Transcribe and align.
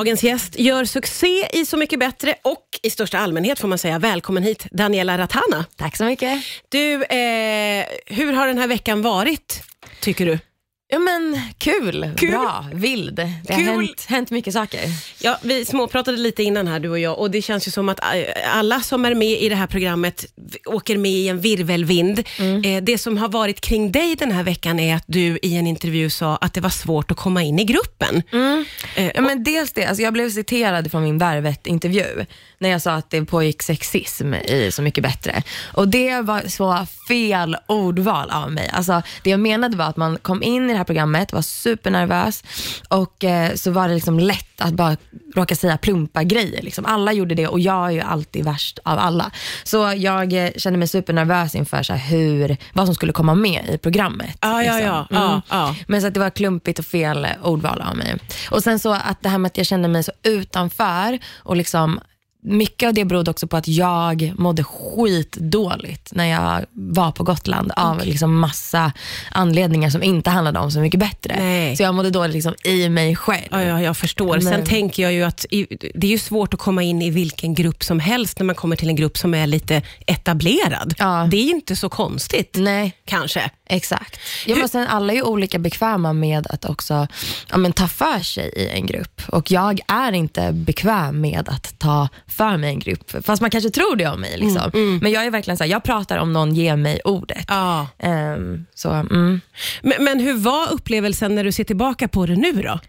Dagens 0.00 0.22
gäst 0.22 0.58
gör 0.58 0.84
succé 0.84 1.48
i 1.52 1.66
Så 1.66 1.76
mycket 1.76 1.98
bättre 1.98 2.34
och 2.42 2.66
i 2.82 2.90
största 2.90 3.18
allmänhet 3.18 3.58
får 3.58 3.68
man 3.68 3.78
säga. 3.78 3.98
Välkommen 3.98 4.42
hit, 4.42 4.66
Daniela 4.70 5.18
Ratana. 5.18 5.64
Tack 5.76 5.96
så 5.96 6.04
mycket. 6.04 6.42
Du, 6.68 7.04
eh, 7.04 7.86
hur 8.06 8.32
har 8.32 8.46
den 8.46 8.58
här 8.58 8.68
veckan 8.68 9.02
varit, 9.02 9.62
tycker 10.00 10.26
du? 10.26 10.38
Ja 10.92 10.98
men 10.98 11.40
kul, 11.58 12.10
Kul. 12.16 12.30
bra, 12.30 12.66
vild. 12.72 13.14
Det 13.14 13.32
Kul. 13.48 13.66
har 13.66 13.74
hänt, 13.82 14.04
hänt 14.08 14.30
mycket 14.30 14.54
saker. 14.54 14.80
Ja, 15.20 15.38
vi 15.42 15.64
småpratade 15.64 16.16
lite 16.16 16.42
innan 16.42 16.66
här, 16.66 16.80
du 16.80 16.88
och 16.88 16.98
jag, 16.98 17.18
och 17.18 17.30
det 17.30 17.42
känns 17.42 17.66
ju 17.66 17.70
som 17.70 17.88
att 17.88 18.00
eh, 18.00 18.56
alla 18.58 18.80
som 18.80 19.04
är 19.04 19.14
med 19.14 19.42
i 19.42 19.48
det 19.48 19.54
här 19.54 19.66
programmet 19.66 20.24
åker 20.66 20.96
med 20.98 21.10
i 21.10 21.28
en 21.28 21.40
virvelvind. 21.40 22.18
Eh, 22.64 22.82
det 22.82 22.98
som 22.98 23.18
har 23.18 23.28
varit 23.28 23.60
kring 23.60 23.92
dig 23.92 24.16
den 24.16 24.32
här 24.32 24.42
veckan 24.42 24.80
är 24.80 24.96
att 24.96 25.04
du 25.06 25.38
i 25.42 25.56
en 25.56 25.66
intervju 25.66 26.10
sa 26.10 26.36
att 26.36 26.54
det 26.54 26.60
var 26.60 26.70
svårt 26.70 27.10
att 27.10 27.16
komma 27.16 27.42
in 27.42 27.58
i 27.58 27.64
gruppen. 27.64 28.22
Eh, 28.96 29.10
Ja, 29.14 29.20
men 29.20 29.44
dels 29.44 29.72
det, 29.72 29.84
alltså 29.86 30.02
jag 30.02 30.12
blev 30.12 30.30
citerad 30.30 30.90
från 30.90 31.02
min 31.02 31.18
Värvet-intervju 31.18 32.26
när 32.58 32.68
jag 32.68 32.82
sa 32.82 32.92
att 32.92 33.10
det 33.10 33.24
pågick 33.24 33.62
sexism 33.62 34.34
i 34.34 34.70
Så 34.72 34.82
mycket 34.82 35.02
bättre. 35.02 35.42
Och 35.74 35.88
det 35.88 36.20
var 36.20 36.48
så 36.48 36.86
fel 37.08 37.56
ordval 37.66 38.30
av 38.30 38.52
mig. 38.52 38.70
Alltså, 38.72 39.02
det 39.24 39.30
jag 39.30 39.40
menade 39.40 39.76
var 39.76 39.84
att 39.84 39.96
man 39.96 40.18
kom 40.18 40.42
in 40.42 40.70
i 40.70 40.72
det 40.72 40.78
här 40.80 40.84
programmet, 40.84 41.32
var 41.32 41.42
supernervös 41.42 42.44
och 42.88 43.24
eh, 43.24 43.54
så 43.54 43.70
var 43.70 43.88
det 43.88 43.94
liksom 43.94 44.18
lätt 44.18 44.60
att 44.60 44.74
bara 44.74 44.96
råka 45.34 45.56
säga 45.56 45.76
plumpa 45.76 46.22
grejer. 46.22 46.62
Liksom. 46.62 46.86
Alla 46.86 47.12
gjorde 47.12 47.34
det 47.34 47.46
och 47.46 47.60
jag 47.60 47.86
är 47.86 47.90
ju 47.90 48.00
alltid 48.00 48.44
värst 48.44 48.78
av 48.84 48.98
alla. 48.98 49.30
Så 49.64 49.92
jag 49.96 50.32
eh, 50.32 50.50
kände 50.56 50.78
mig 50.78 50.88
supernervös 50.88 51.54
inför 51.54 51.82
så 51.82 51.92
här, 51.92 52.16
hur, 52.16 52.56
vad 52.72 52.86
som 52.86 52.94
skulle 52.94 53.12
komma 53.12 53.34
med 53.34 53.68
i 53.68 53.78
programmet. 53.78 54.38
Ja, 54.40 54.62
ja, 54.62 54.76
liksom. 54.76 54.86
ja, 54.86 55.06
ja, 55.10 55.42
ja. 55.48 55.74
Men 55.86 56.00
så 56.00 56.06
att 56.06 56.14
det 56.14 56.20
var 56.20 56.30
klumpigt 56.30 56.78
och 56.78 56.84
fel 56.84 57.26
ordval 57.42 57.80
av 57.80 57.96
mig. 57.96 58.16
Och 58.50 58.62
sen 58.62 58.78
så 58.78 58.92
att 58.92 59.22
det 59.22 59.28
här 59.28 59.38
med 59.38 59.46
att 59.48 59.56
jag 59.56 59.66
kände 59.66 59.88
mig 59.88 60.02
så 60.02 60.12
utanför 60.22 61.18
och 61.36 61.56
liksom 61.56 62.00
mycket 62.42 62.86
av 62.86 62.94
det 62.94 63.04
berodde 63.04 63.30
också 63.30 63.46
på 63.46 63.56
att 63.56 63.68
jag 63.68 64.32
mådde 64.38 64.64
skitdåligt 64.64 66.12
när 66.12 66.24
jag 66.24 66.64
var 66.72 67.12
på 67.12 67.24
Gotland 67.24 67.72
av 67.76 68.04
liksom 68.04 68.38
massa 68.38 68.92
anledningar 69.30 69.90
som 69.90 70.02
inte 70.02 70.30
handlade 70.30 70.58
om 70.58 70.70
Så 70.70 70.80
mycket 70.80 71.00
bättre. 71.00 71.36
Nej. 71.38 71.76
Så 71.76 71.82
jag 71.82 71.94
mådde 71.94 72.10
dåligt 72.10 72.34
liksom 72.34 72.54
i 72.64 72.88
mig 72.88 73.16
själv. 73.16 73.48
Ja, 73.50 73.62
ja, 73.62 73.82
jag 73.82 73.96
förstår. 73.96 74.40
Sen 74.40 74.50
Men- 74.50 74.66
tänker 74.66 75.02
jag 75.02 75.12
ju 75.12 75.22
att 75.22 75.46
det 75.94 76.06
är 76.06 76.10
ju 76.10 76.18
svårt 76.18 76.54
att 76.54 76.60
komma 76.60 76.82
in 76.82 77.02
i 77.02 77.10
vilken 77.10 77.54
grupp 77.54 77.84
som 77.84 78.00
helst 78.00 78.38
när 78.38 78.46
man 78.46 78.54
kommer 78.54 78.76
till 78.76 78.88
en 78.88 78.96
grupp 78.96 79.18
som 79.18 79.34
är 79.34 79.46
lite 79.46 79.82
etablerad. 80.06 80.94
Ja. 80.98 81.28
Det 81.30 81.36
är 81.36 81.44
ju 81.44 81.50
inte 81.50 81.76
så 81.76 81.88
konstigt, 81.88 82.56
Nej, 82.58 82.92
kanske. 83.04 83.50
Exakt. 83.66 84.20
Ja, 84.46 84.56
men 84.56 84.68
sen 84.68 84.86
alla 84.86 85.12
är 85.12 85.16
ju 85.16 85.22
olika 85.22 85.58
bekväma 85.58 86.12
med 86.12 86.46
att 86.46 86.64
också 86.64 87.06
ja, 87.50 87.56
men 87.56 87.72
ta 87.72 87.88
för 87.88 88.20
sig 88.20 88.52
i 88.56 88.68
en 88.68 88.86
grupp. 88.86 89.22
Och 89.28 89.50
jag 89.50 89.80
är 89.88 90.12
inte 90.12 90.52
bekväm 90.52 91.20
med 91.20 91.48
att 91.48 91.78
ta 91.78 92.08
för 92.30 92.56
mig 92.56 92.70
en 92.70 92.78
grupp. 92.78 93.24
Fast 93.24 93.42
man 93.42 93.50
kanske 93.50 93.70
tror 93.70 93.96
det 93.96 94.06
om 94.06 94.20
mig. 94.20 94.38
Liksom. 94.38 94.98
Men 95.02 95.12
jag 95.12 95.26
är 95.26 95.30
verkligen 95.30 95.56
så 95.58 95.64
här, 95.64 95.70
jag 95.70 95.82
pratar 95.82 96.18
om 96.18 96.32
någon 96.32 96.54
ger 96.54 96.76
mig 96.76 97.00
ordet. 97.04 97.44
Ja. 97.48 97.86
Ehm, 97.98 98.66
så, 98.74 98.90
mm. 98.90 99.40
Men, 99.82 100.04
men 100.04 100.20
hur 100.20 100.34
var 100.34 100.72
upplevelsen 100.72 101.34
när 101.34 101.44
du 101.44 101.52
ser 101.52 101.64
tillbaka 101.64 102.08
på 102.08 102.26
det 102.26 102.36
nu 102.36 102.52
då? 102.52 102.80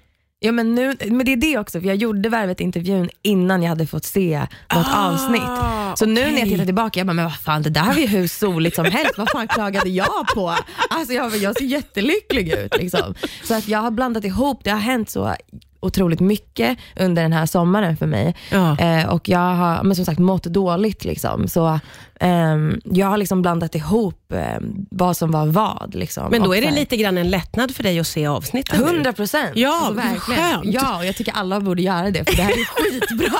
Ja, 0.44 0.52
men, 0.52 0.76
nu, 0.76 0.96
men 1.06 1.26
det 1.26 1.32
är 1.34 1.38
det 1.38 1.58
också, 1.58 1.80
för 1.80 1.88
jag 1.88 1.96
gjorde 1.96 2.30
Värvet-intervjun 2.30 3.10
innan 3.22 3.62
jag 3.64 3.70
hade 3.70 3.88
fått 3.88 4.06
se 4.06 4.40
något 4.76 4.88
Ah, 4.90 5.10
avsnitt. 5.10 6.00
Så 6.00 6.06
nu 6.06 6.32
när 6.32 6.40
jag 6.40 6.50
tittar 6.50 6.66
tillbaka, 6.66 7.00
jag 7.00 7.08
bara, 7.08 7.14
men 7.14 7.26
vad 7.26 7.36
fan, 7.36 7.62
det 7.62 7.70
där 7.70 7.86
var 7.86 7.94
ju 7.94 8.08
hur 8.08 8.28
soligt 8.28 8.76
som 8.76 8.86
helst. 8.86 9.18
Vad 9.18 9.30
fan 9.30 9.48
klagade 9.48 9.90
jag 9.90 10.28
på? 10.36 10.56
Alltså 10.90 11.14
jag, 11.14 11.38
jag 11.38 11.58
ser 11.58 11.66
jättelycklig 11.66 12.54
ut. 12.54 12.78
Liksom. 12.78 13.16
Så 13.44 13.54
att 13.54 13.68
jag 13.68 13.80
har 13.80 13.92
blandat 13.92 14.26
ihop, 14.26 14.64
det 14.64 14.70
har 14.70 14.80
hänt 14.80 15.10
så 15.10 15.36
otroligt 15.82 16.20
mycket 16.20 16.78
under 17.00 17.22
den 17.22 17.34
här 17.34 17.46
sommaren 17.46 17.98
för 17.98 18.06
mig. 18.06 18.36
Ja. 18.52 18.78
Eh, 18.78 19.10
och 19.10 19.30
jag 19.30 19.40
har 19.40 19.84
men 19.84 19.96
som 19.96 20.06
sagt 20.06 20.20
mått 20.20 20.44
dåligt. 20.44 21.06
Liksom. 21.06 21.48
Så 21.48 21.80
ehm, 22.20 22.82
jag 22.84 23.08
har 23.08 23.18
liksom 23.18 23.42
blandat 23.42 23.76
ihop 23.76 24.32
ehm, 24.34 24.86
vad 24.92 25.18
som 25.18 25.32
var 25.32 25.46
vad. 25.46 25.92
Liksom. 25.96 26.28
Men 26.32 26.42
då 26.42 26.48
Och 26.48 26.58
är 26.58 26.62
det 26.62 26.68
här- 26.68 26.76
lite 26.76 26.98
grann 26.98 27.18
en 27.18 27.30
lättnad 27.30 27.76
för 27.76 27.84
dig 27.84 28.00
att 28.00 28.08
se 28.08 28.28
avsnitten 28.28 28.80
nu. 28.80 28.86
100 28.88 29.14
procent. 29.14 29.52
Ja, 29.56 29.76
alltså, 29.76 29.94
verkligen. 29.94 30.50
skönt. 30.52 30.66
Ja, 30.66 31.04
jag 31.06 31.16
tycker 31.16 31.32
alla 31.34 31.60
borde 31.60 31.82
göra 31.82 32.12
det, 32.12 32.26
för 32.30 32.36
det 32.38 32.44
här 32.44 32.52
är 32.52 32.66
skitbra. 32.66 33.40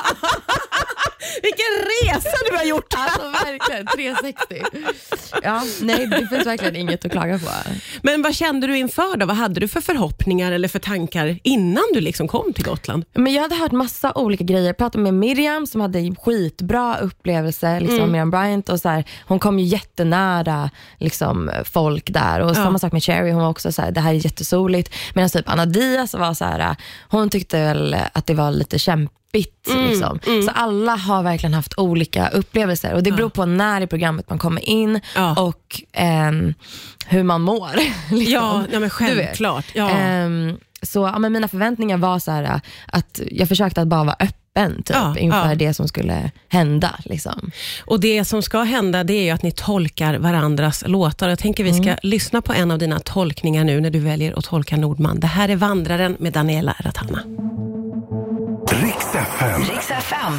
Vilken 1.42 1.72
resa 2.02 2.36
du 2.50 2.56
har 2.56 2.64
gjort! 2.64 2.94
alltså 2.96 3.44
verkligen, 3.44 3.86
360. 3.86 4.62
Ja, 5.42 5.62
nej, 5.80 6.06
det 6.06 6.26
finns 6.26 6.46
verkligen 6.46 6.76
inget 6.76 7.04
att 7.04 7.12
klaga 7.12 7.38
på. 7.38 7.46
Men 8.02 8.22
vad 8.22 8.34
kände 8.34 8.66
du 8.66 8.78
inför 8.78 9.16
då? 9.16 9.26
Vad 9.26 9.36
hade 9.36 9.60
du 9.60 9.68
för 9.68 9.80
förhoppningar 9.80 10.52
eller 10.52 10.68
för 10.68 10.78
tankar 10.78 11.38
innan 11.42 11.84
du 11.94 12.00
liksom 12.00 12.28
kom 12.28 12.52
till 12.52 12.64
Gotland? 12.64 13.04
Men 13.14 13.32
jag 13.32 13.42
hade 13.42 13.54
hört 13.54 13.72
massa 13.72 14.12
olika 14.14 14.44
grejer. 14.44 14.66
Jag 14.66 14.76
pratade 14.76 15.02
med 15.04 15.14
Miriam 15.14 15.66
som 15.66 15.80
hade 15.80 15.98
en 15.98 16.16
skitbra 16.16 16.98
upplevelse, 16.98 17.80
liksom, 17.80 18.12
Miriam 18.12 18.30
Bryant. 18.30 18.68
Och 18.68 18.80
så 18.80 18.88
här, 18.88 19.04
hon 19.26 19.38
kom 19.38 19.58
ju 19.58 19.64
jättenära 19.64 20.70
liksom, 20.98 21.50
folk 21.64 22.12
där. 22.12 22.40
Och 22.40 22.56
Samma 22.56 22.78
sak 22.78 22.92
med 22.92 23.02
Cherry, 23.02 23.30
hon 23.30 23.42
var 23.42 23.50
också 23.50 23.72
så 23.72 23.82
här, 23.82 23.90
det 23.90 24.00
här 24.00 24.10
är 24.10 24.24
jättesoligt. 24.24 24.94
Medan 25.14 25.30
typ 25.30 25.48
Anna 25.48 25.66
Diaz 25.66 26.14
var 26.14 26.34
så 26.34 26.44
här, 26.44 26.76
hon 27.08 27.30
tyckte 27.30 27.56
väl 27.58 27.96
att 28.12 28.26
det 28.26 28.34
var 28.34 28.50
lite 28.50 28.78
kämpigt. 28.78 29.21
Liksom. 29.34 30.18
Så 30.44 30.50
alla 30.54 30.96
har 30.96 31.22
verkligen 31.22 31.54
haft 31.54 31.78
olika 31.78 32.28
upplevelser 32.28 32.94
och 32.94 33.02
det 33.02 33.12
beror 33.12 33.28
på 33.30 33.46
när 33.46 33.80
i 33.80 33.86
programmet 33.86 34.30
man 34.30 34.38
kommer 34.38 34.68
in 34.68 35.00
Ja. 35.14 35.40
och 35.42 35.82
ehm, 35.92 36.54
hur 37.06 37.22
man 37.22 37.40
mår. 37.40 37.70
liksom. 38.14 38.32
Ja, 38.34 38.64
ja 38.72 38.80
men 38.80 38.90
självklart. 38.90 39.64
Ja. 39.74 39.90
Ehm, 39.90 40.56
så 40.82 40.98
ja, 40.98 41.18
men 41.18 41.32
mina 41.32 41.48
förväntningar 41.48 41.96
var 41.98 42.18
så 42.18 42.30
här, 42.30 42.60
att 42.86 43.20
jag 43.30 43.48
försökte 43.48 43.80
att 43.82 43.88
bara 43.88 44.04
vara 44.04 44.16
öppen 44.20 44.76
typ, 44.82 44.96
Ja, 44.96 45.16
inför 45.18 45.48
ja. 45.48 45.54
det 45.54 45.74
som 45.74 45.88
skulle 45.88 46.30
hända. 46.48 46.90
Liksom. 47.04 47.50
Och 47.84 48.00
det 48.00 48.24
som 48.24 48.42
ska 48.42 48.62
hända 48.62 49.04
det 49.04 49.28
är 49.28 49.34
att 49.34 49.42
ni 49.42 49.52
tolkar 49.52 50.18
varandras 50.18 50.84
låtar. 50.86 51.28
Jag 51.28 51.38
tänker 51.38 51.64
vi 51.64 51.72
ska 51.72 51.82
Mm. 51.82 51.96
lyssna 52.02 52.42
på 52.42 52.52
en 52.52 52.70
av 52.70 52.78
dina 52.78 52.98
tolkningar 52.98 53.64
nu 53.64 53.80
när 53.80 53.90
du 53.90 53.98
väljer 53.98 54.38
att 54.38 54.44
tolka 54.44 54.76
Nordman. 54.76 55.20
Det 55.20 55.26
här 55.26 55.48
är 55.48 55.56
Vandraren 55.56 56.16
med 56.18 56.32
Daniela 56.32 56.76
Ratana. 56.78 57.22
Riks 59.12 59.24
FM. 59.24 59.60
Riks 59.60 59.90
FM. 59.90 60.32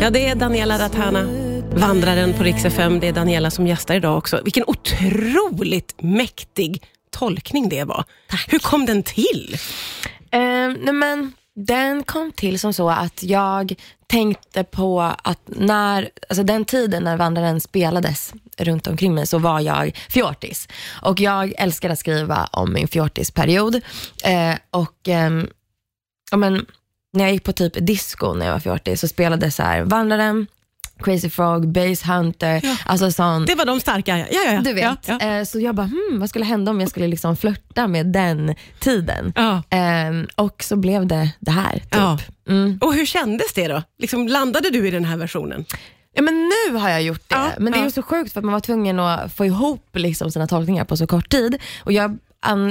Ja, 0.00 0.10
det 0.10 0.28
är 0.28 0.34
Daniela 0.34 0.78
Ratana, 0.78 1.24
Vandraren 1.70 2.34
på 2.34 2.42
Rix 2.42 2.64
FM. 2.64 3.00
Det 3.00 3.08
är 3.08 3.12
Daniela 3.12 3.50
som 3.50 3.66
gästar 3.66 3.94
idag 3.94 4.18
också. 4.18 4.40
Vilken 4.44 4.64
otroligt 4.66 5.94
mäktig 6.02 6.82
tolkning 7.10 7.68
det 7.68 7.84
var. 7.84 8.04
Hur 8.48 8.58
kom 8.58 8.86
den 8.86 9.02
till? 9.02 9.56
Ehm, 10.30 10.72
nej, 10.72 10.94
men, 10.94 11.32
den 11.54 12.02
kom 12.02 12.32
till 12.32 12.58
som 12.58 12.72
så 12.72 12.90
att 12.90 13.22
jag 13.22 13.74
tänkte 14.06 14.64
på 14.64 15.00
att 15.00 15.40
när, 15.46 16.10
alltså 16.28 16.42
den 16.42 16.64
tiden 16.64 17.04
när 17.04 17.16
Vandraren 17.16 17.60
spelades 17.60 18.34
runt 18.56 18.86
omkring 18.86 19.14
mig 19.14 19.26
så 19.26 19.38
var 19.38 19.60
jag 19.60 19.98
fjortis. 20.08 20.68
Och 21.02 21.20
jag 21.20 21.52
älskade 21.58 21.92
att 21.92 21.98
skriva 21.98 22.48
om 22.52 22.72
min 22.72 22.88
fjortisperiod. 22.88 23.74
Eh, 24.24 24.54
och 24.70 25.08
eh, 25.08 25.30
ja, 26.30 26.36
men, 26.36 26.66
när 27.12 27.24
jag 27.24 27.32
gick 27.32 27.44
på 27.44 27.52
typ 27.52 27.86
disco 27.86 28.34
när 28.34 28.46
jag 28.46 28.52
var 28.52 28.60
fjortis 28.60 29.00
så 29.00 29.08
spelade 29.08 29.50
så 29.50 29.62
här 29.62 29.82
Vandraren, 29.82 30.46
Crazy 31.02 31.30
Frog, 31.30 31.68
Base 31.68 32.12
Hunter, 32.12 32.62
alltså 32.86 33.10
sån 33.10 33.44
Det 33.46 33.54
var 33.54 33.64
de 33.64 33.80
starka. 33.80 34.18
Ja, 34.18 34.26
ja, 34.30 34.52
ja. 34.52 34.60
du 34.60 34.72
vet. 34.72 35.08
Ja, 35.08 35.18
ja. 35.20 35.38
Eh, 35.38 35.44
Så 35.44 35.60
jag 35.60 35.74
bara, 35.74 35.86
hmm, 35.86 36.18
vad 36.20 36.28
skulle 36.28 36.44
hända 36.44 36.70
om 36.70 36.80
jag 36.80 36.90
skulle 36.90 37.06
liksom 37.06 37.36
flörta 37.36 37.86
med 37.86 38.06
den 38.06 38.54
tiden? 38.78 39.32
Ja. 39.36 39.62
Ehm, 39.70 40.26
och 40.34 40.62
så 40.62 40.76
blev 40.76 41.06
det 41.06 41.30
det 41.40 41.50
här. 41.50 41.72
Typ. 41.72 41.86
Ja. 41.90 42.18
Mm. 42.48 42.78
Och 42.80 42.94
hur 42.94 43.06
kändes 43.06 43.52
det 43.54 43.68
då? 43.68 43.82
Liksom, 43.98 44.28
landade 44.28 44.70
du 44.70 44.88
i 44.88 44.90
den 44.90 45.04
här 45.04 45.16
versionen? 45.16 45.64
Ja, 46.14 46.22
men 46.22 46.34
nu 46.68 46.76
har 46.78 46.90
jag 46.90 47.02
gjort 47.02 47.28
det. 47.28 47.34
Ja, 47.34 47.48
men 47.58 47.72
det 47.72 47.78
är 47.78 47.80
ja. 47.80 47.84
ju 47.84 47.90
så 47.90 48.02
sjukt 48.02 48.32
för 48.32 48.40
att 48.40 48.44
man 48.44 48.52
var 48.52 48.60
tvungen 48.60 48.98
att 49.00 49.32
få 49.36 49.46
ihop 49.46 49.88
liksom 49.92 50.30
sina 50.30 50.46
tolkningar 50.46 50.84
på 50.84 50.96
så 50.96 51.06
kort 51.06 51.28
tid. 51.28 51.62
Och 51.84 51.92
jag, 51.92 52.18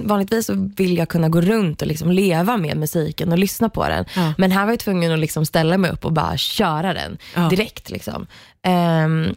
vanligtvis 0.03 0.45
så 0.45 0.69
vill 0.77 0.97
jag 0.97 1.09
kunna 1.09 1.29
gå 1.29 1.41
runt 1.41 1.81
och 1.81 1.87
liksom 1.87 2.11
leva 2.11 2.57
med 2.57 2.77
musiken 2.77 3.31
och 3.31 3.37
lyssna 3.37 3.69
på 3.69 3.87
den. 3.87 4.05
Ja. 4.15 4.33
Men 4.37 4.51
här 4.51 4.65
var 4.65 4.71
jag 4.71 4.79
tvungen 4.79 5.11
att 5.11 5.19
liksom 5.19 5.45
ställa 5.45 5.77
mig 5.77 5.91
upp 5.91 6.05
och 6.05 6.13
bara 6.13 6.37
köra 6.37 6.93
den 6.93 7.17
Ja. 7.35 7.49
direkt. 7.49 7.89
Liksom. 7.89 8.27
Ehm, 8.63 9.35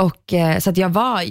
och, 0.00 0.32
eh, 0.32 0.58
så 0.58 0.70
att 0.70 0.76
jag 0.76 0.88
var, 0.88 1.24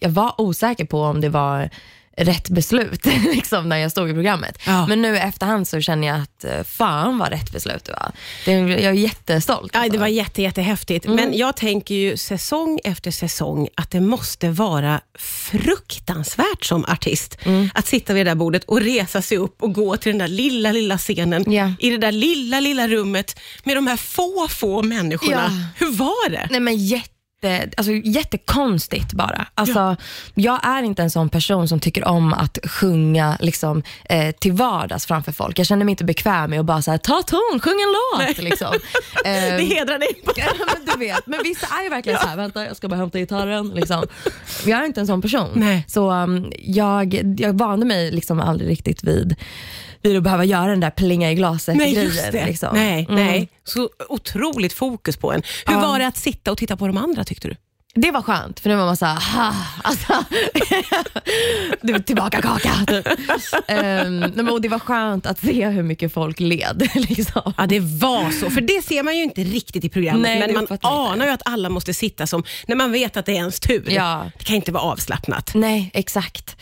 jag 0.00 0.10
var 0.10 0.40
osäker 0.40 0.84
på 0.84 1.00
om 1.02 1.20
det 1.20 1.28
var 1.28 1.70
rätt 2.16 2.48
beslut 2.48 3.06
liksom, 3.34 3.68
när 3.68 3.76
jag 3.76 3.90
stod 3.90 4.10
i 4.10 4.12
programmet. 4.12 4.58
Ja. 4.66 4.86
Men 4.86 5.02
nu 5.02 5.14
i 5.16 5.18
efterhand 5.18 5.68
så 5.68 5.80
känner 5.80 6.08
jag 6.08 6.20
att 6.20 6.44
eh, 6.44 6.62
fan 6.64 7.18
vad 7.18 7.28
rätt 7.28 7.52
beslut 7.52 7.84
det 7.84 7.92
var. 7.92 8.12
Det, 8.44 8.52
jag 8.52 8.84
är 8.84 8.92
jättestolt. 8.92 9.70
Ja, 9.74 9.78
det 9.78 9.84
alltså. 9.84 10.00
var 10.00 10.06
jätte, 10.06 10.42
jättehäftigt. 10.42 11.06
Mm. 11.06 11.16
Men 11.16 11.38
jag 11.38 11.56
tänker 11.56 11.94
ju 11.94 12.16
säsong 12.16 12.80
efter 12.84 13.10
säsong 13.10 13.68
att 13.74 13.90
det 13.90 14.00
måste 14.00 14.48
vara 14.48 15.00
fruktansvärt 15.18 16.64
som 16.64 16.84
artist. 16.84 17.38
Mm. 17.44 17.70
Att 17.74 17.86
sitta 17.86 18.12
vid 18.12 18.26
det 18.26 18.30
där 18.30 18.34
bordet 18.36 18.64
och 18.64 18.80
resa 18.80 19.22
sig 19.22 19.38
upp 19.38 19.62
och 19.62 19.72
gå 19.72 19.96
till 19.96 20.12
den 20.12 20.18
där 20.18 20.28
lilla, 20.28 20.72
lilla 20.72 20.98
scenen 20.98 21.52
Ja. 21.52 21.72
i 21.78 21.90
det 21.90 21.98
där 21.98 22.12
lilla, 22.12 22.60
lilla 22.60 22.88
rummet 22.88 23.40
med 23.64 23.76
de 23.76 23.86
här 23.86 23.96
få, 23.96 24.48
få 24.50 24.82
människorna. 24.82 25.50
Ja. 25.76 25.86
Hur 25.86 25.92
var 25.92 26.30
det? 26.30 26.48
Nej 26.50 26.60
men 26.60 26.76
jätte 26.86 27.13
jätte, 27.48 27.70
alltså, 27.76 27.92
jättekonstigt 27.92 29.12
bara. 29.12 29.46
Alltså, 29.54 29.96
Jag 30.34 30.66
är 30.66 30.82
inte 30.82 31.02
en 31.02 31.10
sån 31.10 31.28
person 31.28 31.68
som 31.68 31.80
tycker 31.80 32.04
om 32.04 32.32
att 32.32 32.58
sjunga 32.64 33.36
liksom, 33.40 33.82
eh, 34.04 34.34
till 34.34 34.52
vardags 34.52 35.06
framför 35.06 35.32
folk. 35.32 35.58
Jag 35.58 35.66
känner 35.66 35.84
mig 35.84 35.92
inte 35.92 36.04
bekväm 36.04 36.50
med 36.50 36.60
att 36.60 36.66
bara 36.66 36.82
så 36.82 36.90
här, 36.90 36.98
ta 36.98 37.22
ton, 37.22 37.60
sjung 37.62 37.74
en 37.80 38.26
låt. 38.26 38.38
Liksom. 38.38 38.72
Det 39.24 39.30
Ehm, 39.30 39.66
hedrar 39.66 39.98
dig. 39.98 40.08
Ja, 40.36 40.44
men 40.58 40.84
du 40.92 40.98
vet, 41.06 41.26
men 41.26 41.40
vissa 41.44 41.66
är 41.66 41.82
ju 41.84 41.88
verkligen 41.90 42.18
så 42.18 42.26
här, 42.26 42.36
vänta 42.36 42.64
jag 42.64 42.76
ska 42.76 42.88
bara 42.88 42.96
hämta 42.96 43.18
gitarren. 43.18 43.68
Liksom. 43.68 44.04
Jag 44.66 44.80
är 44.80 44.84
inte 44.84 45.00
en 45.00 45.06
sån 45.06 45.22
person. 45.22 45.48
Nej. 45.54 45.84
Så 45.88 46.10
um, 46.10 46.52
jag, 46.58 47.34
jag 47.40 47.58
vande 47.58 47.86
mig 47.86 48.10
liksom 48.10 48.40
aldrig 48.40 48.70
riktigt 48.70 49.04
vid, 49.04 49.36
vid 50.04 50.16
att 50.16 50.22
behöva 50.22 50.44
göra 50.44 50.66
den 50.70 50.80
där 50.80 50.90
plinga 50.90 51.30
i 51.30 51.34
glaset 51.34 51.76
Nej, 51.76 51.92
grejen. 51.92 52.06
just 52.08 52.32
det. 52.32 52.46
Liksom. 52.46 52.68
Nej, 52.74 53.06
Mm. 53.08 53.26
nej. 53.26 53.48
Så 53.64 53.88
otroligt 54.08 54.72
fokus 54.72 55.16
på 55.16 55.32
en. 55.32 55.42
Hur 55.66 55.74
Ja. 55.74 55.80
var 55.80 55.98
det 55.98 56.06
att 56.06 56.16
sitta 56.16 56.52
och 56.52 56.58
titta 56.58 56.76
på 56.76 56.86
de 56.86 56.96
andra 56.96 57.24
tyckte 57.24 57.48
du? 57.48 57.56
Det 57.96 58.10
var 58.10 58.22
skönt, 58.22 58.60
för 58.60 58.68
nu 58.68 58.76
var 58.76 58.84
man 58.84 58.96
såhär, 58.96 59.36
ha, 59.36 59.54
alltså, 59.82 60.24
tillbaka 62.06 62.42
kaka. 62.42 62.72
Um, 64.06 64.48
och 64.48 64.60
det 64.60 64.68
var 64.68 64.78
skönt 64.78 65.26
att 65.26 65.38
se 65.38 65.68
hur 65.68 65.82
mycket 65.82 66.12
folk 66.12 66.40
led. 66.40 66.90
Liksom. 66.94 67.52
Ja, 67.58 67.66
det 67.66 67.80
var 67.80 68.30
så. 68.30 68.50
För 68.50 68.60
det 68.60 68.84
ser 68.84 69.02
man 69.02 69.16
ju 69.16 69.22
inte 69.22 69.44
riktigt 69.44 69.84
i 69.84 69.88
programmet, 69.88 70.22
Nej, 70.22 70.52
men 70.52 70.66
man 70.70 70.78
anar 70.80 71.26
ju 71.26 71.32
att 71.32 71.42
alla 71.44 71.68
måste 71.68 71.94
sitta 71.94 72.26
som, 72.26 72.44
när 72.66 72.76
man 72.76 72.92
vet 72.92 73.16
att 73.16 73.26
det 73.26 73.32
är 73.32 73.36
ens 73.36 73.60
tur. 73.60 73.90
Ja. 73.90 74.30
Det 74.38 74.44
kan 74.44 74.56
inte 74.56 74.72
vara 74.72 74.82
avslappnat. 74.82 75.50
Nej, 75.54 75.90
exakt. 75.94 76.56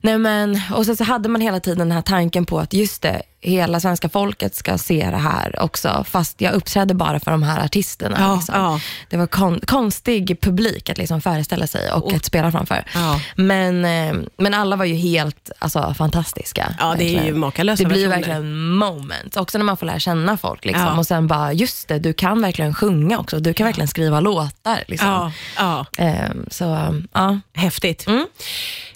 Nej, 0.00 0.18
men, 0.18 0.60
och 0.74 0.86
sen 0.86 0.96
så 0.96 1.04
hade 1.04 1.28
man 1.28 1.40
hela 1.40 1.60
tiden 1.60 1.78
den 1.78 1.92
här 1.92 2.02
tanken 2.02 2.46
på 2.46 2.58
att 2.58 2.72
just 2.72 3.02
det, 3.02 3.22
hela 3.42 3.80
svenska 3.80 4.08
folket 4.08 4.54
ska 4.54 4.78
se 4.78 5.08
det 5.10 5.16
här 5.16 5.62
också, 5.62 6.04
fast 6.08 6.40
jag 6.40 6.52
uppträdde 6.54 6.94
bara 6.94 7.20
för 7.20 7.30
de 7.30 7.42
här 7.42 7.64
artisterna. 7.64 8.16
Ja, 8.20 8.34
liksom. 8.36 8.54
ja. 8.54 8.80
Det 9.10 9.16
var 9.16 9.26
kon- 9.26 9.60
konstig 9.66 10.40
publik 10.40 10.90
att 10.90 10.98
liksom 10.98 11.20
föreställa 11.20 11.66
sig 11.66 11.92
och 11.92 12.12
att 12.12 12.24
spela 12.24 12.52
framför. 12.52 12.84
Ja. 12.94 13.20
Men, 13.36 13.84
eh, 13.84 14.14
men 14.36 14.54
alla 14.54 14.76
var 14.76 14.84
ju 14.84 14.94
helt 14.94 15.50
alltså, 15.58 15.94
fantastiska. 15.98 16.74
Ja, 16.78 16.94
det 16.98 17.04
är 17.04 17.08
ju 17.08 17.14
verkligen. 17.14 17.38
makalösa 17.38 17.82
Det 17.82 17.88
blir 17.88 18.08
verkligen 18.08 18.68
moment, 18.68 19.36
också 19.36 19.58
när 19.58 19.64
man 19.64 19.76
får 19.76 19.86
lära 19.86 19.98
känna 19.98 20.36
folk. 20.36 20.64
Liksom. 20.64 20.98
Och 20.98 21.06
sen 21.06 21.26
bara, 21.26 21.52
just 21.52 21.88
det, 21.88 21.98
du 21.98 22.12
kan 22.12 22.42
verkligen 22.42 22.74
sjunga 22.74 23.18
också. 23.18 23.40
Du 23.40 23.54
kan 23.54 23.64
verkligen 23.64 23.88
skriva 23.88 24.20
låtar. 24.20 24.84
Liksom. 24.88 25.08
Ja, 25.08 25.32
ja. 25.56 25.86
Ehm, 25.98 26.46
så, 26.50 27.00
ja. 27.12 27.40
Häftigt. 27.54 28.06
Mm. 28.06 28.26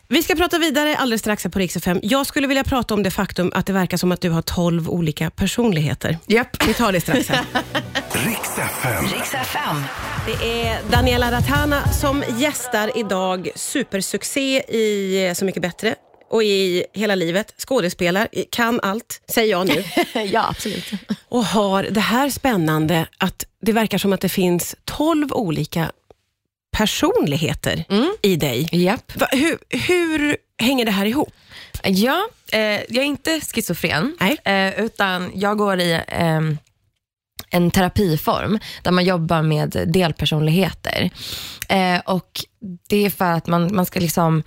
Vi 0.09 0.23
ska 0.23 0.35
prata 0.35 0.59
vidare 0.59 0.97
alldeles 0.97 1.21
strax 1.21 1.45
här 1.45 1.51
på 1.51 1.59
Rix 1.59 1.77
FM. 1.77 2.01
Jag 2.03 2.27
skulle 2.27 2.47
vilja 2.47 2.65
prata 2.65 2.95
om 2.95 3.03
det 3.03 3.11
faktum 3.11 3.53
att 3.55 3.67
det 3.67 3.73
verkar 3.73 3.97
som 3.97 4.13
att 4.13 4.21
du 4.21 4.31
har 4.31 4.43
12 4.43 4.91
olika 4.91 5.31
personligheter. 5.31 6.19
Japp. 6.27 6.69
Vi 6.69 6.75
tar 6.75 6.93
det 6.93 7.01
strax 7.01 7.29
här. 7.29 7.45
Riks 8.27 8.59
FM. 8.59 9.05
Riks 9.05 9.35
FM. 9.35 9.83
Det 10.27 10.63
är 10.63 10.81
Daniela 10.91 11.33
Ratana 11.33 11.93
som 11.93 12.25
gästar 12.39 12.99
idag. 12.99 13.49
Supersuccé 13.55 14.59
i 14.59 15.33
Så 15.37 15.45
mycket 15.45 15.63
bättre 15.63 15.95
och 16.31 16.43
i 16.43 16.85
hela 16.93 17.15
livet. 17.15 17.55
Skådespelar, 17.59 18.29
kan 18.51 18.81
allt, 18.83 19.21
säger 19.29 19.51
jag 19.51 19.67
nu. 19.69 19.85
ja, 20.33 20.47
absolut. 20.51 20.91
och 21.29 21.45
har 21.45 21.83
det 21.83 22.01
här 22.01 22.31
spännande 22.31 23.07
att 23.19 23.47
det 23.63 23.73
verkar 23.73 23.99
som 23.99 24.13
att 24.13 24.21
det 24.21 24.29
finns 24.29 24.77
12 24.85 25.33
olika 25.33 25.91
personligheter 26.77 27.85
i 28.23 28.37
dig. 28.37 28.69
Japp. 28.73 29.17
Va, 29.17 29.27
hur, 29.33 29.59
hur 29.69 30.37
hänger 30.59 30.85
det 30.85 30.91
här 30.91 31.07
ihop? 31.07 31.33
Ja, 31.85 32.29
eh, 32.53 32.61
jag 32.61 32.97
är 32.97 33.03
inte 33.03 33.41
schizofren, 33.41 34.17
eh, 34.45 34.81
utan 34.81 35.33
jag 35.35 35.59
går 35.59 35.81
i 35.81 35.93
eh, 36.09 36.41
en 37.51 37.71
terapiform 37.71 38.59
där 38.83 38.91
man 38.91 39.05
jobbar 39.05 39.43
med 39.43 39.85
delpersonligheter. 39.87 41.11
Eh, 41.69 42.01
och 42.05 42.31
Det 42.89 43.05
är 43.07 43.11
för 43.11 43.33
att 43.33 43.47
man, 43.47 43.75
man 43.75 43.87
ska 43.87 44.01
liksom 44.01 44.43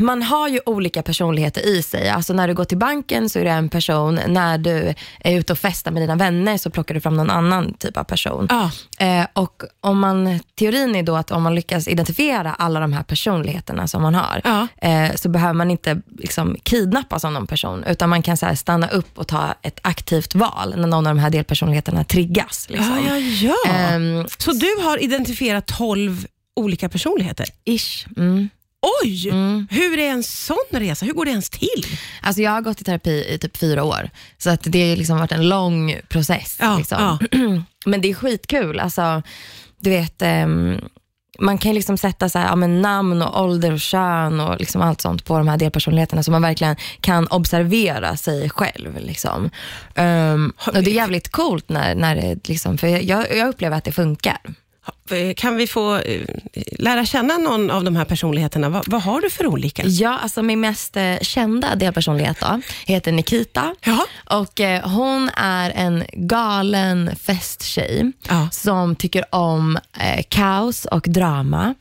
Man 0.00 0.22
har 0.22 0.48
ju 0.48 0.60
olika 0.66 1.02
personligheter 1.02 1.66
i 1.66 1.82
sig. 1.82 2.08
Alltså 2.08 2.32
när 2.32 2.48
du 2.48 2.54
går 2.54 2.64
till 2.64 2.78
banken 2.78 3.30
så 3.30 3.38
är 3.38 3.44
det 3.44 3.50
en 3.50 3.68
person. 3.68 4.20
När 4.28 4.58
du 4.58 4.94
är 5.20 5.38
ute 5.38 5.52
och 5.52 5.58
festar 5.58 5.90
med 5.90 6.02
dina 6.02 6.16
vänner 6.16 6.56
så 6.58 6.70
plockar 6.70 6.94
du 6.94 7.00
fram 7.00 7.16
någon 7.16 7.30
annan 7.30 7.74
typ 7.74 7.96
av 7.96 8.04
person. 8.04 8.46
Ja. 8.50 8.70
Eh, 9.06 9.26
och 9.32 9.62
om 9.80 9.98
man, 9.98 10.40
teorin 10.58 10.96
är 10.96 11.02
då 11.02 11.16
att 11.16 11.30
om 11.30 11.42
man 11.42 11.54
lyckas 11.54 11.88
identifiera 11.88 12.54
alla 12.54 12.80
de 12.80 12.92
här 12.92 13.02
personligheterna 13.02 13.88
som 13.88 14.02
man 14.02 14.14
har, 14.14 14.40
Ja. 14.44 14.66
eh, 14.88 15.14
så 15.14 15.28
behöver 15.28 15.54
man 15.54 15.70
inte 15.70 16.00
liksom, 16.18 16.56
kidnappas 16.62 17.24
av 17.24 17.32
någon 17.32 17.46
person, 17.46 17.84
utan 17.84 18.08
man 18.08 18.22
kan 18.22 18.36
så 18.36 18.56
stanna 18.56 18.88
upp 18.88 19.18
och 19.18 19.28
ta 19.28 19.54
ett 19.62 19.78
aktivt 19.82 20.34
val 20.34 20.74
när 20.76 20.86
någon 20.86 21.06
av 21.06 21.14
de 21.14 21.18
här 21.20 21.30
delpersonligheterna 21.30 22.04
triggas. 22.04 22.66
Liksom. 22.70 23.04
Ja, 23.08 23.16
ja, 23.18 23.54
ja. 23.66 23.72
Ehm, 23.72 24.26
Så 24.38 24.52
du 24.52 24.76
har 24.82 25.02
identifierat 25.02 25.66
12 25.66 26.26
olika 26.56 26.88
personligheter? 26.88 27.46
ish. 27.64 28.06
Mm. 28.16 28.48
Oj! 29.02 29.30
Hur 29.70 29.98
är 29.98 30.10
en 30.10 30.22
sån 30.22 30.56
resa? 30.70 31.06
Hur 31.06 31.12
går 31.12 31.24
det 31.24 31.30
ens 31.30 31.50
till? 31.50 31.86
Alltså 32.22 32.42
jag 32.42 32.50
har 32.50 32.60
gått 32.60 32.80
i 32.80 32.84
terapi 32.84 33.26
i 33.28 33.38
typ 33.38 33.56
fyra 33.56 33.84
år, 33.84 34.10
så 34.38 34.50
att 34.50 34.60
det 34.62 34.90
har 34.90 34.96
liksom 34.96 35.18
varit 35.18 35.32
en 35.32 35.48
lång 35.48 35.96
process. 36.08 36.56
Ja, 36.60 36.78
liksom. 36.78 37.18
Men 37.86 38.00
det 38.00 38.10
är 38.10 38.14
skitkul. 38.14 38.80
Alltså, 38.80 39.22
du 39.80 39.90
vet, 39.90 40.22
ehm, 40.22 40.80
man 41.38 41.58
kan 41.58 41.74
liksom 41.74 41.98
sätta 41.98 42.28
så 42.28 42.38
här, 42.38 42.46
ja, 42.46 42.54
namn, 42.54 43.22
och 43.22 43.42
ålder 43.42 43.72
och 43.72 43.80
kön 43.80 44.40
och 44.40 44.58
liksom 44.58 44.82
allt 44.82 45.00
sånt 45.00 45.24
på 45.24 45.38
de 45.38 45.48
här 45.48 45.56
delpersonligheterna, 45.56 46.22
så 46.22 46.30
man 46.30 46.42
verkligen 46.42 46.76
kan 47.00 47.26
observera 47.26 48.16
sig 48.16 48.50
själv. 48.50 48.98
Liksom. 49.00 49.50
Ehm, 49.94 50.52
och 50.66 50.82
det 50.82 50.90
är 50.90 50.94
jävligt 50.94 51.28
coolt, 51.28 51.68
när, 51.68 51.94
när 51.94 52.16
det 52.16 52.48
liksom, 52.48 52.78
för 52.78 52.86
jag, 52.86 53.36
jag 53.36 53.48
upplever 53.48 53.76
att 53.76 53.84
det 53.84 53.92
funkar. 53.92 54.38
Kan 55.36 55.56
vi 55.56 55.66
få 55.66 55.96
eh, 55.96 56.20
lära 56.78 57.06
känna 57.06 57.36
någon 57.38 57.70
av 57.70 57.84
de 57.84 57.96
här 57.96 58.04
personligheterna? 58.04 58.68
Vad, 58.68 58.88
vad 58.88 59.02
har 59.02 59.20
du 59.20 59.30
för 59.30 59.46
olika? 59.46 59.82
Ja, 59.86 60.18
alltså 60.22 60.42
min 60.42 60.60
mest 60.60 60.96
eh, 60.96 61.14
kända 61.22 61.74
delpersonlighet 61.74 62.40
då, 62.40 62.60
heter 62.86 63.12
Nikita. 63.12 63.74
Jaha. 63.84 64.04
Och 64.24 64.60
eh, 64.60 64.88
Hon 64.88 65.30
är 65.36 65.70
en 65.70 66.04
galen 66.12 67.10
festtjej 67.22 68.12
Ja. 68.28 68.48
som 68.52 68.96
tycker 68.96 69.34
om 69.34 69.78
eh, 70.00 70.22
kaos 70.28 70.84
och 70.84 71.06
drama. 71.08 71.74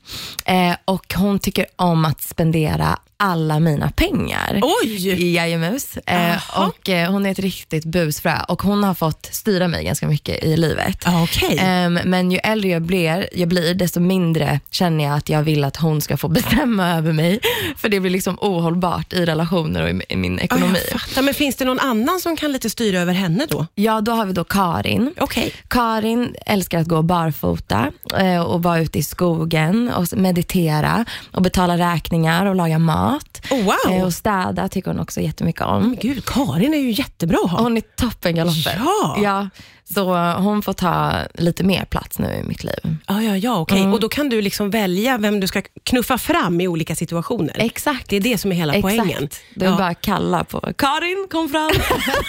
Eh, 0.45 0.75
och 0.85 1.13
Hon 1.17 1.39
tycker 1.39 1.65
om 1.75 2.05
att 2.05 2.21
spendera 2.21 2.99
alla 3.19 3.59
mina 3.59 3.91
pengar. 3.91 4.61
Oj! 4.83 5.33
Jajamens. 5.35 5.97
Eh, 5.97 6.35
och, 6.67 6.89
eh, 6.89 7.11
hon 7.11 7.25
är 7.25 7.31
ett 7.31 7.39
riktigt 7.39 7.85
busfrö 7.85 8.37
och 8.47 8.61
hon 8.61 8.83
har 8.83 8.93
fått 8.93 9.29
styra 9.31 9.67
mig 9.67 9.83
ganska 9.85 10.07
mycket 10.07 10.43
i 10.43 10.57
livet. 10.57 11.03
Okej. 11.23 11.57
Ehm, 11.61 11.93
men 11.93 12.31
ju 12.31 12.37
äldre 12.37 12.69
jag 12.69 12.81
blir, 12.81 13.16
jag 13.31 13.49
blir, 13.49 13.73
desto 13.73 13.99
mindre 13.99 14.59
känner 14.71 15.03
jag 15.03 15.13
att 15.17 15.29
jag 15.29 15.43
vill 15.43 15.63
att 15.63 15.77
hon 15.77 16.01
ska 16.01 16.17
få 16.17 16.27
bestämma 16.37 16.95
över 16.97 17.13
mig. 17.13 17.39
För 17.77 17.89
det 17.89 17.99
blir 17.99 18.11
liksom 18.11 18.37
ohållbart 18.41 19.13
i 19.13 19.25
relationer 19.25 19.83
och 19.83 19.89
i, 19.89 20.01
i 20.09 20.15
min 20.15 20.33
Ja, 20.37 20.43
ekonomi. 20.43 20.79
jag 20.91 21.01
fattar. 21.01 21.21
Men 21.21 21.33
finns 21.33 21.55
det 21.55 21.65
någon 21.65 21.79
annan 21.79 22.19
som 22.19 22.37
kan 22.37 22.51
lite 22.51 22.69
styra 22.69 22.99
över 22.99 23.13
henne 23.13 23.45
då? 23.49 23.65
Ja, 23.75 24.01
då 24.01 24.11
har 24.11 24.25
vi 24.25 24.33
då 24.33 24.43
Karin. 24.43 25.13
Okej. 25.19 25.53
Karin 25.67 26.35
älskar 26.45 26.79
att 26.79 26.87
gå 26.87 27.01
barfota 27.01 27.91
eh, 28.19 28.41
och 28.41 28.63
vara 28.63 28.79
ute 28.79 28.99
i 28.99 29.03
skogen 29.03 29.89
och 29.89 30.17
meditera 30.17 31.05
och 31.31 31.41
betala 31.41 31.77
räkningar 31.77 32.45
och 32.45 32.55
laga 32.55 32.79
mat. 32.79 33.41
Oh, 33.51 33.63
wow. 33.63 33.75
Eh, 33.95 34.03
och 34.03 34.13
städa 34.13 34.67
tycker 34.69 34.91
hon 34.91 34.99
också 34.99 35.21
jättemycket 35.21 35.61
om. 35.61 35.81
Men 35.83 35.97
Gud, 36.01 36.25
Karin 36.25 36.73
är 36.73 36.77
ju 36.77 36.91
jättebra 36.91 37.37
att 37.45 37.51
ha. 37.51 37.59
Hon 37.59 37.77
är 37.77 37.81
toppen 37.81 38.35
galopper. 38.35 38.81
Ja. 38.85 39.17
ja. 39.23 39.49
Så 39.93 40.15
hon 40.33 40.61
får 40.61 40.73
ta 40.73 41.13
lite 41.33 41.63
mer 41.63 41.85
plats 41.85 42.19
nu 42.19 42.27
i 42.27 42.43
mitt 42.47 42.63
liv. 42.63 42.95
Ja, 43.07 43.21
ja, 43.23 43.37
ja, 43.37 43.59
okej. 43.59 43.79
Mm. 43.79 43.93
Och 43.93 43.99
då 43.99 44.09
kan 44.09 44.29
du 44.29 44.41
liksom 44.41 44.69
välja 44.69 45.17
vem 45.17 45.39
du 45.39 45.47
ska 45.47 45.61
knuffa 45.83 46.17
fram 46.17 46.61
i 46.61 46.67
olika 46.67 46.95
situationer. 46.95 47.55
Exakt. 47.59 48.09
Det 48.09 48.15
är 48.15 48.19
det 48.19 48.37
som 48.37 48.51
är 48.51 48.55
hela 48.55 48.81
poängen. 48.81 49.09
Exakt. 49.09 49.41
Du 49.55 49.65
är 49.65 49.69
Ja. 49.69 49.77
bara 49.77 49.93
kalla 49.93 50.43
på 50.43 50.59
Karin, 50.77 51.27
kom 51.31 51.49
fram. 51.49 51.71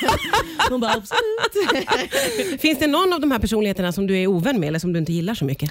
hon 0.70 0.80
bara 0.80 0.92
absolut. 0.92 2.60
Finns 2.60 2.78
det 2.78 2.86
någon 2.86 3.12
av 3.12 3.20
de 3.20 3.30
här 3.30 3.38
personligheterna 3.38 3.92
som 3.92 4.06
du 4.06 4.18
är 4.18 4.26
ovän 4.26 4.60
med 4.60 4.66
eller 4.68 4.78
som 4.78 4.92
du 4.92 4.98
inte 4.98 5.12
gillar 5.12 5.34
så 5.34 5.44
mycket? 5.44 5.70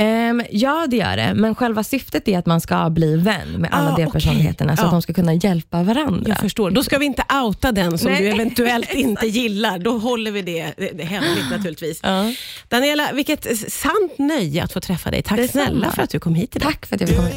Ehm, 0.00 0.42
ja, 0.50 0.86
det 0.90 0.96
gör 0.96 1.16
det. 1.16 1.34
Men 1.34 1.54
själva 1.54 1.84
syftet 1.84 2.28
är 2.28 2.38
att 2.38 2.46
man 2.46 2.60
ska 2.60 2.90
bli 2.90 3.16
vän 3.16 3.48
med 3.58 3.70
alla 3.72 3.92
Ah, 3.92 3.96
delpersonligheterna 3.96 4.76
så 4.76 4.82
okej. 4.82 4.86
att 4.86 4.92
de 4.92 5.02
ska 5.02 5.12
kunna 5.12 5.34
hjälpa 5.34 5.82
varandra. 5.82 6.22
Jag 6.28 6.38
förstår. 6.38 6.70
Då 6.70 6.82
ska 6.82 6.98
vi 6.98 7.06
inte 7.06 7.22
outa 7.44 7.72
den 7.72 7.98
som 7.98 8.12
Nej. 8.12 8.22
du 8.22 8.28
eventuellt 8.40 8.92
inte 8.94 9.26
gillar. 9.26 9.78
Då 9.78 9.98
håller 9.98 10.30
vi 10.30 10.42
det, 10.42 10.72
det, 10.94 11.04
hemligt 11.04 11.50
naturligtvis. 11.50 12.00
Ja. 12.02 12.32
Daniela, 12.68 13.08
vilket 13.14 13.72
sant 13.72 14.12
nöje 14.18 14.64
att 14.64 14.72
få 14.72 14.80
träffa 14.80 15.10
dig. 15.10 15.22
Tack 15.22 15.36
Detsamma. 15.38 15.64
snälla 15.66 15.90
för 15.92 16.02
att 16.02 16.10
du 16.10 16.20
kom 16.20 16.34
hit 16.34 16.56
idag. 16.56 16.68
Tack 16.72 16.86
för 16.86 16.94
att 16.94 17.00
jag 17.00 17.08
fick 17.08 17.16
komma 17.16 17.26